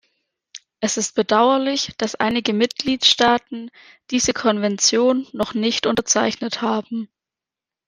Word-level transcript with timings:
Es 0.79 0.97
ist 0.97 1.13
bedauerlich, 1.13 1.91
dass 1.99 2.15
einige 2.15 2.53
Mitgliedstaaten 2.53 3.69
diese 4.09 4.33
Konvention 4.33 5.27
noch 5.31 5.53
nicht 5.53 5.85
unterzeichnet 5.85 6.63
haben. 6.63 7.07